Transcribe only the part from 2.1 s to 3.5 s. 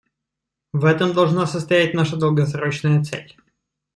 долгосрочная цель.